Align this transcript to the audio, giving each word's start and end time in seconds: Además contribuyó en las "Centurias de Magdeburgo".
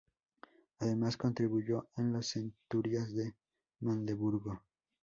Además 0.79 1.15
contribuyó 1.15 1.87
en 1.95 2.11
las 2.13 2.29
"Centurias 2.31 3.13
de 3.13 3.35
Magdeburgo". 3.81 4.63